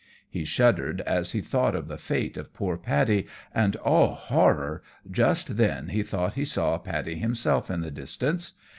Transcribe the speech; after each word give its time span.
He 0.27 0.45
shuddered 0.45 1.01
as 1.01 1.33
he 1.33 1.41
thought 1.41 1.75
of 1.75 1.87
the 1.87 1.99
fate 1.99 2.35
of 2.35 2.55
poor 2.55 2.75
Paddy, 2.75 3.27
and, 3.53 3.77
oh 3.85 4.07
horror! 4.15 4.81
just 5.11 5.57
then 5.57 5.89
he 5.89 6.01
thought 6.01 6.33
he 6.33 6.43
saw 6.43 6.79
Paddy 6.79 7.17
himself 7.19 7.69
in 7.69 7.81
the 7.81 7.91
distance. 7.91 8.53